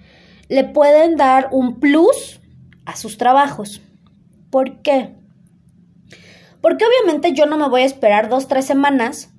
le 0.49 0.63
pueden 0.63 1.17
dar 1.17 1.49
un 1.51 1.81
plus 1.81 2.41
a 2.85 2.95
sus 2.95 3.19
trabajos. 3.19 3.81
¿Por 4.51 4.81
qué? 4.83 5.17
Porque 6.61 6.85
obviamente 6.85 7.33
yo 7.33 7.47
no 7.47 7.57
me 7.57 7.69
voy 7.69 7.83
a 7.83 7.87
esperar 7.87 8.29
dos, 8.29 8.47
tres 8.47 8.65
semanas 8.65 9.31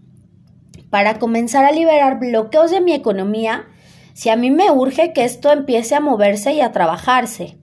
para 0.90 1.18
comenzar 1.18 1.64
a 1.64 1.72
liberar 1.72 2.20
bloqueos 2.20 2.72
de 2.72 2.82
mi 2.82 2.94
economía 2.94 3.68
si 4.14 4.30
a 4.30 4.36
mí 4.36 4.52
me 4.52 4.70
urge 4.70 5.14
que 5.14 5.24
esto 5.24 5.52
empiece 5.52 5.96
a 5.96 6.02
moverse 6.02 6.52
y 6.54 6.60
a 6.60 6.74
trabajarse 6.74 7.58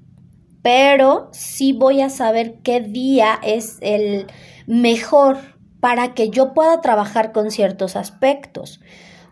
pero 0.65 1.29
sí 1.33 1.75
voy 1.75 2.01
a 2.01 2.09
saber 2.09 2.55
qué 2.63 2.81
día 2.81 3.39
es 3.43 3.77
el 3.83 4.27
mejor 4.67 5.37
para 5.79 6.15
que 6.15 6.31
yo 6.31 6.55
pueda 6.55 6.81
trabajar 6.81 7.33
con 7.33 7.51
ciertos 7.51 7.97
aspectos. 7.97 8.81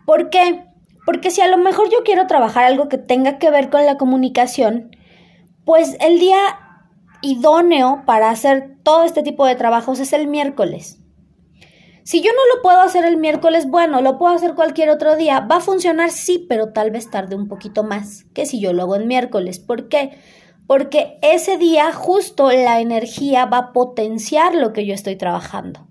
¿Por 0.05 0.29
qué? 0.29 0.63
Porque 1.07 1.31
si 1.31 1.41
a 1.41 1.47
lo 1.47 1.57
mejor 1.57 1.89
yo 1.89 2.03
quiero 2.05 2.27
trabajar 2.27 2.65
algo 2.65 2.87
que 2.87 2.99
tenga 2.99 3.39
que 3.39 3.49
ver 3.49 3.71
con 3.71 3.83
la 3.83 3.97
comunicación, 3.97 4.95
pues 5.65 5.97
el 6.01 6.19
día 6.19 6.37
idóneo 7.23 8.03
para 8.05 8.29
hacer 8.29 8.77
todo 8.83 9.03
este 9.03 9.23
tipo 9.23 9.47
de 9.47 9.55
trabajos 9.55 9.99
es 9.99 10.13
el 10.13 10.27
miércoles. 10.27 10.99
Si 12.03 12.21
yo 12.21 12.29
no 12.31 12.55
lo 12.55 12.61
puedo 12.61 12.79
hacer 12.81 13.05
el 13.05 13.17
miércoles, 13.17 13.67
bueno, 13.67 14.01
lo 14.01 14.19
puedo 14.19 14.35
hacer 14.35 14.53
cualquier 14.53 14.91
otro 14.91 15.15
día. 15.15 15.39
Va 15.39 15.55
a 15.55 15.61
funcionar, 15.61 16.11
sí, 16.11 16.45
pero 16.47 16.73
tal 16.73 16.91
vez 16.91 17.09
tarde 17.09 17.35
un 17.35 17.47
poquito 17.47 17.83
más 17.83 18.25
que 18.35 18.45
si 18.45 18.59
yo 18.59 18.71
lo 18.71 18.83
hago 18.83 18.97
en 18.97 19.07
miércoles. 19.07 19.57
¿Por 19.57 19.89
qué? 19.89 20.11
Porque 20.67 21.17
ese 21.21 21.57
día 21.57 21.91
justo 21.91 22.49
la 22.51 22.79
energía 22.79 23.45
va 23.45 23.57
a 23.57 23.73
potenciar 23.73 24.55
lo 24.55 24.73
que 24.73 24.85
yo 24.85 24.93
estoy 24.93 25.15
trabajando. 25.15 25.87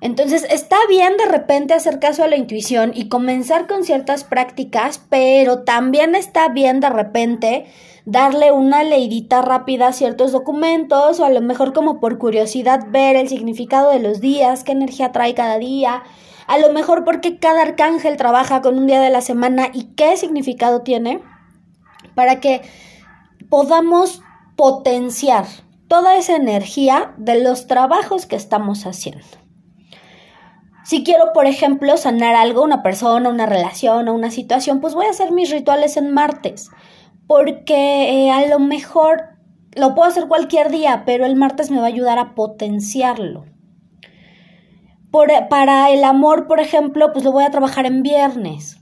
Entonces 0.00 0.44
está 0.50 0.76
bien 0.88 1.16
de 1.16 1.26
repente 1.26 1.74
hacer 1.74 2.00
caso 2.00 2.24
a 2.24 2.26
la 2.26 2.36
intuición 2.36 2.90
y 2.92 3.08
comenzar 3.08 3.68
con 3.68 3.84
ciertas 3.84 4.24
prácticas, 4.24 5.00
pero 5.08 5.62
también 5.62 6.16
está 6.16 6.48
bien 6.48 6.80
de 6.80 6.90
repente 6.90 7.66
darle 8.04 8.50
una 8.50 8.82
leidita 8.82 9.42
rápida 9.42 9.86
a 9.86 9.92
ciertos 9.92 10.32
documentos 10.32 11.20
o 11.20 11.24
a 11.24 11.30
lo 11.30 11.40
mejor 11.40 11.72
como 11.72 12.00
por 12.00 12.18
curiosidad 12.18 12.86
ver 12.90 13.14
el 13.14 13.28
significado 13.28 13.92
de 13.92 14.00
los 14.00 14.20
días, 14.20 14.64
qué 14.64 14.72
energía 14.72 15.12
trae 15.12 15.34
cada 15.34 15.58
día, 15.58 16.02
a 16.48 16.58
lo 16.58 16.72
mejor 16.72 17.04
porque 17.04 17.38
cada 17.38 17.62
arcángel 17.62 18.16
trabaja 18.16 18.60
con 18.60 18.76
un 18.78 18.88
día 18.88 19.00
de 19.00 19.10
la 19.10 19.20
semana 19.20 19.68
y 19.72 19.84
qué 19.94 20.16
significado 20.16 20.82
tiene, 20.82 21.22
para 22.16 22.40
que 22.40 22.62
podamos 23.52 24.22
potenciar 24.56 25.44
toda 25.86 26.16
esa 26.16 26.36
energía 26.36 27.12
de 27.18 27.44
los 27.44 27.66
trabajos 27.66 28.24
que 28.24 28.34
estamos 28.34 28.86
haciendo. 28.86 29.26
Si 30.84 31.04
quiero, 31.04 31.34
por 31.34 31.44
ejemplo, 31.44 31.98
sanar 31.98 32.34
algo, 32.34 32.62
una 32.62 32.82
persona, 32.82 33.28
una 33.28 33.44
relación 33.44 34.08
o 34.08 34.14
una 34.14 34.30
situación, 34.30 34.80
pues 34.80 34.94
voy 34.94 35.04
a 35.04 35.10
hacer 35.10 35.32
mis 35.32 35.50
rituales 35.50 35.98
en 35.98 36.14
martes, 36.14 36.70
porque 37.26 38.24
eh, 38.24 38.30
a 38.30 38.46
lo 38.46 38.58
mejor 38.58 39.36
lo 39.76 39.94
puedo 39.94 40.08
hacer 40.08 40.28
cualquier 40.28 40.70
día, 40.70 41.02
pero 41.04 41.26
el 41.26 41.36
martes 41.36 41.70
me 41.70 41.76
va 41.76 41.84
a 41.84 41.88
ayudar 41.88 42.18
a 42.18 42.34
potenciarlo. 42.34 43.44
para 45.50 45.90
el 45.90 46.04
amor, 46.04 46.46
por 46.46 46.58
ejemplo, 46.58 47.12
pues 47.12 47.22
lo 47.22 47.32
voy 47.32 47.44
a 47.44 47.50
trabajar 47.50 47.84
en 47.84 48.02
viernes. 48.02 48.81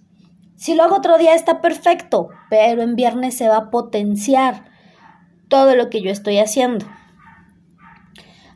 Si 0.61 0.75
lo 0.75 0.83
hago 0.83 0.97
otro 0.97 1.17
día 1.17 1.35
está 1.35 1.62
perfecto, 1.62 2.29
pero 2.50 2.83
en 2.83 2.95
viernes 2.95 3.35
se 3.35 3.49
va 3.49 3.57
a 3.57 3.71
potenciar 3.71 4.67
todo 5.49 5.75
lo 5.75 5.88
que 5.88 6.02
yo 6.02 6.11
estoy 6.11 6.37
haciendo. 6.37 6.85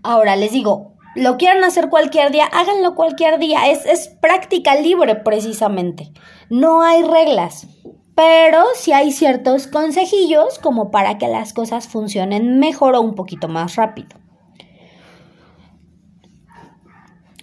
Ahora 0.03 0.37
les 0.37 0.53
digo, 0.53 0.93
lo 1.15 1.39
quieren 1.39 1.65
hacer 1.65 1.89
cualquier 1.89 2.31
día, 2.31 2.45
háganlo 2.45 2.95
cualquier 2.95 3.39
día. 3.39 3.71
Es, 3.71 3.87
es 3.87 4.09
práctica 4.09 4.75
libre 4.75 5.17
precisamente. 5.17 6.13
No 6.51 6.83
hay 6.83 7.03
reglas. 7.03 7.69
Pero 8.15 8.63
sí 8.75 8.93
hay 8.93 9.11
ciertos 9.11 9.67
consejillos 9.67 10.59
como 10.59 10.91
para 10.91 11.17
que 11.17 11.29
las 11.29 11.55
cosas 11.55 11.89
funcionen 11.89 12.59
mejor 12.59 12.97
o 12.97 13.01
un 13.01 13.15
poquito 13.15 13.49
más 13.49 13.77
rápido. 13.77 14.11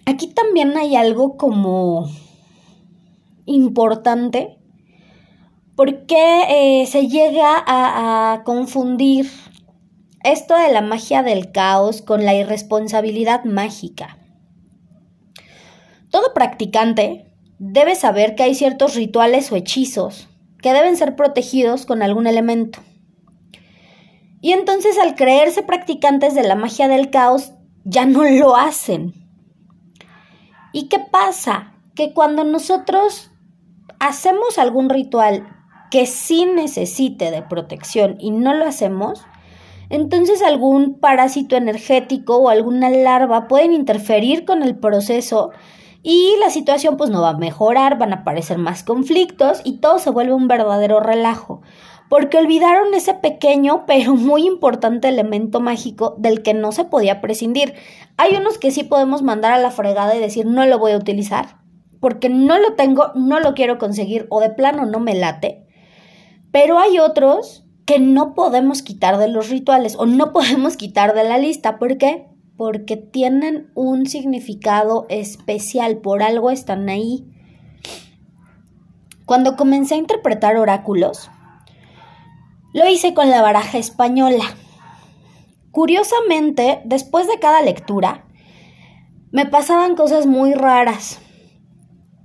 Aquí 0.06 0.28
también 0.28 0.78
hay 0.78 0.96
algo 0.96 1.36
como 1.36 2.12
importante 3.56 4.58
porque 5.76 6.82
eh, 6.82 6.86
se 6.86 7.08
llega 7.08 7.56
a, 7.58 8.34
a 8.34 8.44
confundir 8.44 9.30
esto 10.24 10.56
de 10.56 10.72
la 10.72 10.82
magia 10.82 11.24
del 11.24 11.52
caos 11.52 12.02
con 12.02 12.26
la 12.26 12.36
irresponsabilidad 12.36 13.44
mágica. 13.46 14.18
Todo 16.10 16.34
practicante 16.34 17.26
debe 17.58 17.96
saber 17.96 18.36
que 18.36 18.44
hay 18.44 18.56
ciertos 18.56 18.96
rituales 18.96 19.52
o 19.52 19.56
hechizos 19.56 20.28
que 20.62 20.74
deben 20.74 20.98
ser 20.98 21.16
protegidos 21.16 21.86
con 21.86 22.04
algún 22.04 22.28
elemento. 22.28 22.80
Y 24.42 24.54
entonces 24.54 24.98
al 24.98 25.16
creerse 25.16 25.64
practicantes 25.64 26.36
de 26.36 26.44
la 26.44 26.56
magia 26.56 26.88
del 26.88 27.10
caos, 27.10 27.54
ya 27.84 28.06
no 28.06 28.24
lo 28.24 28.56
hacen. 28.56 29.14
¿Y 30.74 30.88
qué 30.88 31.00
pasa? 31.00 31.74
Que 31.96 32.14
cuando 32.14 32.44
nosotros 32.44 33.31
hacemos 34.00 34.58
algún 34.58 34.90
ritual 34.90 35.48
que 35.92 36.06
sí 36.06 36.46
necesite 36.46 37.32
de 37.32 37.42
protección 37.42 38.16
y 38.20 38.32
no 38.32 38.54
lo 38.54 38.66
hacemos, 38.66 39.26
entonces 39.90 40.42
algún 40.42 41.00
parásito 41.00 41.58
energético 41.58 42.38
o 42.38 42.50
alguna 42.50 42.90
larva 42.90 43.48
pueden 43.48 43.74
interferir 43.74 44.46
con 44.46 44.64
el 44.64 44.78
proceso 44.78 45.52
y 46.02 46.34
la 46.40 46.50
situación 46.50 46.98
pues 46.98 47.10
no 47.10 47.22
va 47.22 47.30
a 47.30 47.38
mejorar, 47.38 47.98
van 47.98 48.14
a 48.14 48.18
aparecer 48.18 48.58
más 48.58 48.84
conflictos 48.84 49.62
y 49.64 49.80
todo 49.80 50.00
se 50.00 50.10
vuelve 50.10 50.34
un 50.34 50.48
verdadero 50.48 51.00
relajo, 51.00 51.62
porque 52.10 52.38
olvidaron 52.38 52.94
ese 52.94 53.14
pequeño 53.14 53.86
pero 53.86 54.16
muy 54.16 54.48
importante 54.48 55.10
elemento 55.10 55.60
mágico 55.60 56.16
del 56.18 56.42
que 56.42 56.54
no 56.54 56.72
se 56.72 56.86
podía 56.86 57.22
prescindir. 57.22 57.74
Hay 58.18 58.36
unos 58.36 58.58
que 58.58 58.72
sí 58.72 58.84
podemos 58.84 59.22
mandar 59.22 59.52
a 59.52 59.60
la 59.60 59.72
fregada 59.72 60.16
y 60.16 60.20
decir 60.20 60.46
no 60.46 60.66
lo 60.66 60.80
voy 60.80 60.94
a 60.94 60.98
utilizar, 60.98 61.61
porque 62.02 62.28
no 62.28 62.60
lo 62.60 62.74
tengo, 62.74 63.14
no 63.16 63.40
lo 63.40 63.54
quiero 63.54 63.78
conseguir 63.78 64.28
o 64.30 64.42
de 64.42 64.50
plano 64.50 64.86
no 64.86 65.00
me 65.00 65.16
late. 65.16 65.66
Pero 66.52 66.80
hay 66.80 67.00
otros 67.00 67.66
que 67.86 68.00
no 68.00 68.34
podemos 68.34 68.82
quitar 68.82 69.18
de 69.18 69.30
los 69.30 69.50
rituales 69.50 69.96
o 69.98 70.06
no 70.06 70.34
podemos 70.34 70.76
quitar 70.76 71.14
de 71.14 71.24
la 71.24 71.38
lista. 71.38 71.80
¿Por 71.80 71.98
qué? 71.98 72.28
porque 72.62 72.96
tienen 72.96 73.72
un 73.74 74.06
significado 74.06 75.08
especial, 75.10 75.98
por 75.98 76.22
algo 76.22 76.52
están 76.52 76.90
ahí. 76.90 77.26
Cuando 79.26 79.56
comencé 79.56 79.96
a 79.96 79.98
interpretar 79.98 80.58
oráculos, 80.58 81.32
lo 82.72 82.88
hice 82.88 83.16
con 83.16 83.32
la 83.32 83.42
baraja 83.42 83.80
española. 83.80 84.44
Curiosamente, 85.72 86.84
después 86.86 87.26
de 87.26 87.40
cada 87.40 87.64
lectura, 87.64 88.26
me 89.32 89.48
pasaban 89.48 89.96
cosas 89.96 90.28
muy 90.28 90.54
raras. 90.54 91.20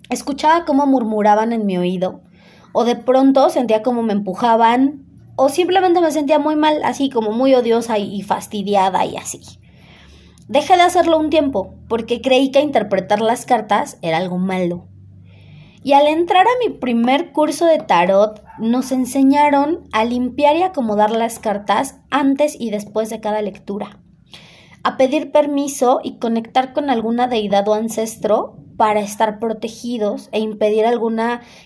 Escuchaba 0.08 0.64
cómo 0.64 0.86
murmuraban 0.86 1.52
en 1.52 1.66
mi 1.66 1.78
oído, 1.78 2.20
o 2.72 2.84
de 2.84 2.96
pronto 2.96 3.48
sentía 3.50 3.82
como 3.82 4.02
me 4.02 4.12
empujaban, 4.12 5.04
o 5.36 5.48
simplemente 5.48 6.00
me 6.00 6.12
sentía 6.12 6.38
muy 6.38 6.56
mal, 6.56 6.82
así 6.84 7.10
como 7.10 7.32
muy 7.32 7.54
odiosa 7.54 7.98
y 7.98 8.22
fastidiada 8.22 9.04
y 9.04 9.16
así. 9.16 9.40
Dejé 10.48 10.76
de 10.76 10.82
hacerlo 10.82 11.18
un 11.18 11.30
tiempo, 11.30 11.74
porque 11.88 12.20
creí 12.20 12.52
que 12.52 12.60
interpretar 12.60 13.20
las 13.20 13.46
cartas 13.46 13.98
era 14.00 14.18
algo 14.18 14.38
malo. 14.38 14.86
Y 15.82 15.92
al 15.92 16.06
entrar 16.06 16.46
a 16.46 16.66
mi 16.66 16.74
primer 16.74 17.32
curso 17.32 17.66
de 17.66 17.78
tarot, 17.78 18.42
nos 18.58 18.92
enseñaron 18.92 19.88
a 19.92 20.04
limpiar 20.04 20.56
y 20.56 20.62
acomodar 20.62 21.10
las 21.10 21.38
cartas 21.38 21.98
antes 22.10 22.56
y 22.58 22.70
después 22.70 23.10
de 23.10 23.20
cada 23.20 23.42
lectura, 23.42 24.00
a 24.84 24.96
pedir 24.96 25.32
permiso 25.32 26.00
y 26.02 26.18
conectar 26.18 26.72
con 26.72 26.90
alguna 26.90 27.26
deidad 27.26 27.68
o 27.68 27.74
ancestro 27.74 28.56
para 28.76 29.00
estar 29.00 29.38
protegidos 29.38 30.28
e 30.32 30.40
impedir 30.40 30.84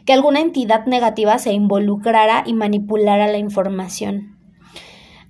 que 0.05 0.12
alguna 0.12 0.40
entidad 0.40 0.87
negativa 0.87 1.38
se 1.38 1.52
involucrara 1.52 2.45
y 2.47 2.55
manipulara 2.55 3.26
la 3.26 3.38
información. 3.38 4.38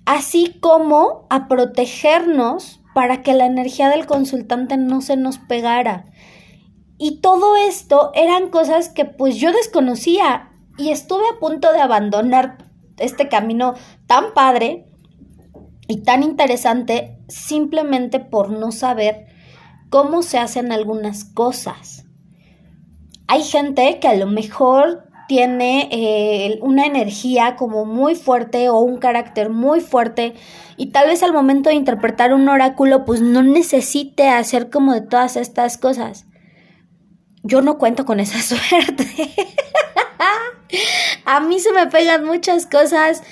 Así 0.05 0.57
como 0.59 1.27
a 1.29 1.47
protegernos 1.47 2.81
para 2.93 3.21
que 3.21 3.33
la 3.33 3.45
energía 3.45 3.89
del 3.89 4.05
consultante 4.05 4.77
no 4.77 5.01
se 5.01 5.15
nos 5.15 5.37
pegara. 5.37 6.05
Y 6.97 7.19
todo 7.21 7.55
esto 7.55 8.11
eran 8.13 8.49
cosas 8.49 8.89
que 8.89 9.05
pues 9.05 9.37
yo 9.37 9.51
desconocía 9.51 10.49
y 10.77 10.89
estuve 10.89 11.23
a 11.33 11.39
punto 11.39 11.71
de 11.73 11.81
abandonar 11.81 12.57
este 12.97 13.27
camino 13.27 13.73
tan 14.07 14.33
padre 14.33 14.87
y 15.87 16.03
tan 16.03 16.23
interesante 16.23 17.17
simplemente 17.27 18.19
por 18.19 18.51
no 18.51 18.71
saber 18.71 19.30
cómo 19.91 20.23
se 20.23 20.39
hacen 20.39 20.71
algunas 20.71 21.25
cosas. 21.25 22.05
Hay 23.27 23.43
gente 23.43 23.99
que 23.99 24.07
a 24.07 24.15
lo 24.15 24.25
mejor 24.25 25.03
tiene 25.27 25.89
eh, 25.91 26.59
una 26.61 26.85
energía 26.85 27.55
como 27.57 27.85
muy 27.85 28.15
fuerte 28.15 28.69
o 28.69 28.79
un 28.79 28.97
carácter 28.97 29.49
muy 29.49 29.81
fuerte 29.81 30.33
y 30.77 30.87
tal 30.87 31.09
vez 31.09 31.23
al 31.23 31.33
momento 31.33 31.69
de 31.69 31.75
interpretar 31.75 32.33
un 32.33 32.47
oráculo 32.47 33.03
pues 33.05 33.21
no 33.21 33.43
necesite 33.43 34.29
hacer 34.29 34.69
como 34.69 34.93
de 34.93 35.01
todas 35.01 35.35
estas 35.35 35.77
cosas. 35.77 36.25
Yo 37.43 37.61
no 37.61 37.77
cuento 37.77 38.05
con 38.05 38.21
esa 38.21 38.41
suerte. 38.41 39.07
a 41.25 41.41
mí 41.41 41.59
se 41.59 41.73
me 41.73 41.87
pegan 41.87 42.23
muchas 42.23 42.65
cosas. 42.65 43.23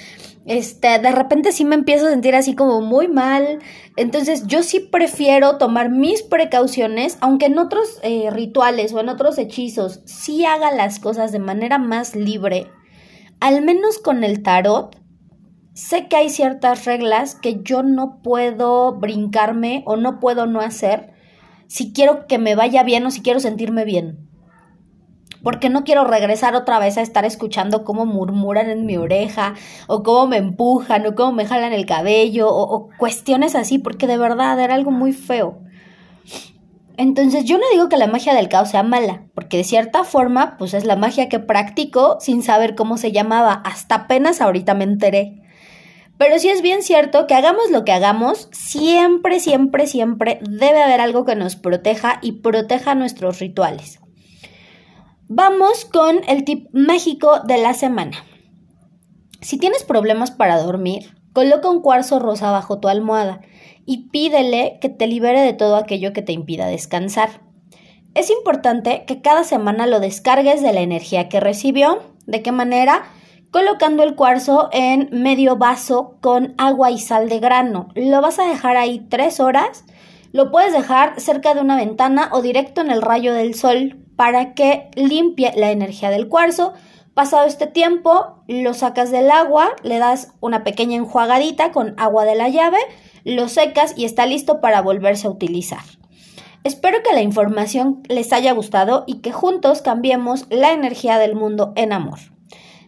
Este, 0.45 0.99
de 0.99 1.11
repente 1.11 1.51
sí 1.51 1.63
me 1.63 1.75
empiezo 1.75 2.07
a 2.07 2.09
sentir 2.09 2.35
así 2.35 2.53
como 2.53 2.81
muy 2.81 3.07
mal. 3.07 3.59
Entonces 3.99 4.47
yo 4.47 4.63
sí 4.63 4.79
prefiero 4.79 5.57
tomar 5.57 5.89
mis 5.89 6.23
precauciones, 6.23 7.17
aunque 7.19 7.47
en 7.47 7.59
otros 7.59 7.99
eh, 8.01 8.29
rituales 8.31 8.93
o 8.93 9.01
en 9.01 9.09
otros 9.09 9.37
hechizos 9.37 9.99
sí 10.05 10.45
haga 10.45 10.71
las 10.71 11.01
cosas 11.01 11.33
de 11.33 11.39
manera 11.39 11.79
más 11.79 12.15
libre. 12.15 12.71
Al 13.41 13.61
menos 13.61 13.97
con 13.97 14.23
el 14.23 14.41
tarot, 14.41 14.95
sé 15.73 16.07
que 16.07 16.15
hay 16.15 16.29
ciertas 16.29 16.85
reglas 16.85 17.35
que 17.35 17.59
yo 17.61 17.83
no 17.83 18.21
puedo 18.23 18.93
brincarme 18.93 19.83
o 19.85 19.97
no 19.97 20.21
puedo 20.21 20.45
no 20.45 20.61
hacer 20.61 21.11
si 21.67 21.91
quiero 21.91 22.25
que 22.25 22.37
me 22.37 22.55
vaya 22.55 22.83
bien 22.83 23.05
o 23.05 23.11
si 23.11 23.21
quiero 23.21 23.41
sentirme 23.41 23.83
bien 23.83 24.28
porque 25.43 25.69
no 25.69 25.83
quiero 25.83 26.03
regresar 26.03 26.55
otra 26.55 26.79
vez 26.79 26.97
a 26.97 27.01
estar 27.01 27.25
escuchando 27.25 27.83
cómo 27.83 28.05
murmuran 28.05 28.69
en 28.69 28.85
mi 28.85 28.97
oreja, 28.97 29.55
o 29.87 30.03
cómo 30.03 30.27
me 30.27 30.37
empujan, 30.37 31.05
o 31.05 31.15
cómo 31.15 31.31
me 31.31 31.45
jalan 31.45 31.73
el 31.73 31.85
cabello, 31.85 32.47
o, 32.49 32.89
cuestiones 32.97 33.55
así, 33.55 33.79
porque 33.79 34.07
de 34.07 34.17
verdad 34.17 34.59
era 34.59 34.75
algo 34.75 34.91
muy 34.91 35.13
feo. 35.13 35.59
Entonces 36.97 37.45
yo 37.45 37.57
no 37.57 37.63
digo 37.71 37.87
que 37.87 37.95
la 37.95 38.07
magia 38.07 38.33
del 38.33 38.49
caos 38.49 38.71
sea 38.71 38.83
mala, 38.83 39.23
porque 39.33 39.57
de 39.57 39.63
cierta 39.63 40.03
forma, 40.03 40.57
pues 40.57 40.73
es 40.73 40.83
la 40.83 40.97
magia 40.97 41.29
que 41.29 41.39
practico 41.39 42.17
sin 42.19 42.43
saber 42.43 42.75
cómo 42.75 42.97
se 42.97 43.13
llamaba, 43.13 43.53
hasta 43.65 43.95
apenas 43.95 44.41
ahorita 44.41 44.73
me 44.73 44.83
enteré. 44.83 45.41
Pero 46.17 46.37
sí 46.37 46.49
es 46.49 46.61
bien 46.61 46.83
cierto 46.83 47.25
que 47.27 47.35
hagamos 47.35 47.71
lo 47.71 47.85
que 47.85 47.93
hagamos, 47.93 48.49
siempre, 48.51 49.39
siempre, 49.39 49.87
siempre 49.87 50.39
debe 50.41 50.83
haber 50.83 50.99
algo 50.99 51.23
que 51.23 51.37
nos 51.37 51.55
proteja 51.55 52.19
y 52.21 52.41
proteja 52.41 52.93
nuestros 52.93 53.39
rituales. 53.39 54.01
Vamos 55.31 55.85
con 55.85 56.21
el 56.27 56.43
tip 56.43 56.69
mágico 56.73 57.41
de 57.41 57.59
la 57.59 57.75
semana. 57.75 58.17
Si 59.41 59.59
tienes 59.59 59.83
problemas 59.83 60.31
para 60.31 60.59
dormir, 60.59 61.15
coloca 61.33 61.69
un 61.69 61.83
cuarzo 61.83 62.17
rosa 62.17 62.49
bajo 62.49 62.79
tu 62.79 62.87
almohada 62.87 63.41
y 63.85 64.09
pídele 64.09 64.79
que 64.81 64.89
te 64.89 65.05
libere 65.05 65.41
de 65.41 65.53
todo 65.53 65.75
aquello 65.75 66.13
que 66.13 66.23
te 66.23 66.31
impida 66.31 66.65
descansar. 66.65 67.43
Es 68.15 68.31
importante 68.31 69.05
que 69.05 69.21
cada 69.21 69.43
semana 69.43 69.85
lo 69.85 69.99
descargues 69.99 70.63
de 70.63 70.73
la 70.73 70.81
energía 70.81 71.29
que 71.29 71.39
recibió. 71.39 71.99
¿De 72.25 72.41
qué 72.41 72.51
manera? 72.51 73.03
Colocando 73.51 74.01
el 74.01 74.15
cuarzo 74.15 74.69
en 74.71 75.09
medio 75.11 75.57
vaso 75.57 76.17
con 76.21 76.55
agua 76.57 76.89
y 76.89 76.97
sal 76.97 77.29
de 77.29 77.37
grano. 77.37 77.89
Lo 77.93 78.19
vas 78.23 78.39
a 78.39 78.47
dejar 78.47 78.77
ahí 78.77 79.05
tres 79.11 79.39
horas. 79.39 79.85
Lo 80.31 80.49
puedes 80.49 80.73
dejar 80.73 81.21
cerca 81.21 81.53
de 81.53 81.61
una 81.61 81.75
ventana 81.75 82.29
o 82.31 82.41
directo 82.41 82.81
en 82.81 82.89
el 82.89 83.03
rayo 83.03 83.31
del 83.31 83.53
sol 83.53 84.08
para 84.19 84.53
que 84.53 84.89
limpie 84.95 85.53
la 85.55 85.71
energía 85.71 86.09
del 86.09 86.27
cuarzo. 86.27 86.73
Pasado 87.13 87.47
este 87.47 87.67
tiempo, 87.67 88.43
lo 88.49 88.73
sacas 88.73 89.11
del 89.11 89.31
agua, 89.31 89.69
le 89.81 89.97
das 89.97 90.33
una 90.41 90.65
pequeña 90.65 90.97
enjuagadita 90.97 91.71
con 91.71 91.93
agua 91.97 92.25
de 92.25 92.35
la 92.35 92.49
llave, 92.49 92.79
lo 93.23 93.47
secas 93.47 93.93
y 93.95 94.03
está 94.03 94.25
listo 94.25 94.59
para 94.59 94.81
volverse 94.81 95.27
a 95.27 95.29
utilizar. 95.29 95.79
Espero 96.65 96.97
que 97.01 97.13
la 97.13 97.21
información 97.21 98.03
les 98.09 98.33
haya 98.33 98.51
gustado 98.51 99.05
y 99.07 99.21
que 99.21 99.31
juntos 99.31 99.81
cambiemos 99.81 100.47
la 100.49 100.73
energía 100.73 101.17
del 101.17 101.35
mundo 101.35 101.71
en 101.77 101.93
amor. 101.93 102.19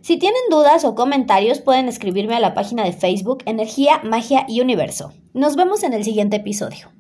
Si 0.02 0.18
tienen 0.18 0.42
dudas 0.50 0.84
o 0.84 0.96
comentarios 0.96 1.62
pueden 1.62 1.88
escribirme 1.88 2.36
a 2.36 2.42
la 2.42 2.54
página 2.54 2.84
de 2.84 2.92
Facebook 2.92 3.42
Energía, 3.46 4.02
Magia 4.04 4.44
y 4.50 4.60
Universo. 4.60 5.14
Nos 5.34 5.56
vemos 5.56 5.84
en 5.84 5.94
el 5.94 6.04
siguiente 6.04 6.36
episodio. 6.36 6.92